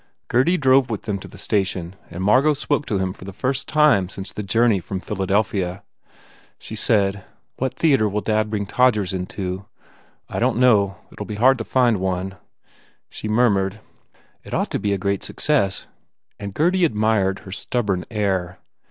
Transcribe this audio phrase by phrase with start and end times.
[0.29, 3.67] Gurdy drove with them to the station and Margot spoke to him for the first
[3.67, 5.83] time since the journey from Philadelphia.
[6.57, 7.23] She said,
[7.57, 9.65] "What theatre will dad bring Todgers into?"
[10.27, 10.97] "I don t know.
[11.11, 12.33] It ll be hard to find one.",
[13.11, 13.79] She murmured,
[14.43, 15.85] "It ought to be a great success,"
[16.39, 18.57] and Gurdy admired her stubborn air.